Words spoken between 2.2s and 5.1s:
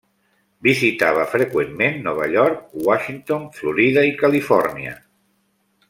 York, Washington, Florida i Califòrnia.